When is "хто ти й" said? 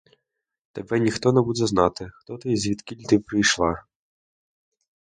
2.13-2.57